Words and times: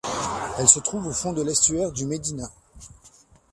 Elle 0.57 0.67
se 0.67 0.79
trouve 0.79 1.05
au 1.05 1.11
fond 1.11 1.31
de 1.31 1.43
l'estuaire 1.43 1.91
du 1.91 2.07
Medina. 2.07 2.49